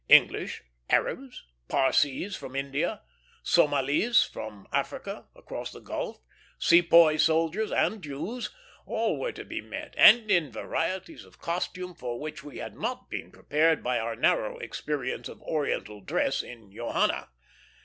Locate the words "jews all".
8.01-9.19